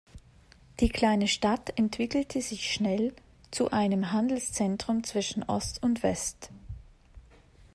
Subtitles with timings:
[0.79, 3.13] Die kleine Stadt entwickelte sich schnell
[3.51, 6.49] zu einem Handelszentrum zwischen Ost und West.